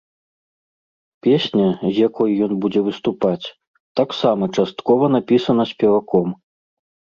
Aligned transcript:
Песня, 1.27 1.67
з 1.81 1.91
якой 2.09 2.29
ён 2.47 2.51
будзе 2.65 2.81
выступаць, 2.89 3.45
таксама 4.01 4.43
часткова 4.55 5.13
напісана 5.19 5.63
спеваком. 5.77 6.27